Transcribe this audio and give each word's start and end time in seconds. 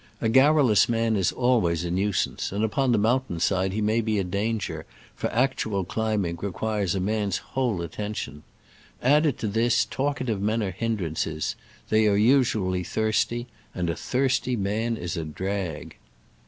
A 0.19 0.29
garrulous 0.29 0.89
man 0.89 1.15
is 1.15 1.31
always 1.31 1.85
a 1.85 1.91
nuisance, 1.91 2.51
and 2.51 2.63
upon 2.63 2.91
the 2.91 2.97
mountain 2.97 3.39
side 3.39 3.71
he 3.71 3.81
may 3.81 4.01
be 4.01 4.17
a 4.17 4.23
danger, 4.23 4.83
for 5.15 5.31
actual 5.31 5.83
climbing 5.83 6.39
requires 6.41 6.95
a 6.95 6.99
man's 6.99 7.37
whole 7.53 7.83
attention. 7.83 8.41
Added 9.03 9.37
to 9.37 9.47
this, 9.47 9.85
talkative 9.85 10.41
men 10.41 10.63
are 10.63 10.71
hindrances: 10.71 11.55
they 11.89 12.07
are 12.07 12.17
usually 12.17 12.83
thirsty, 12.83 13.45
and 13.75 13.91
a 13.91 13.95
thirsty 13.95 14.55
man 14.55 14.97
is 14.97 15.15
a 15.17 15.23
drag. 15.23 15.97